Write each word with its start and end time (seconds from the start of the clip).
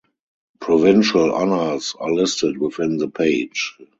Provincial 0.59 1.31
honours 1.31 1.93
are 1.99 2.11
listed 2.11 2.57
within 2.57 2.97
the 2.97 3.07
page. 3.07 3.75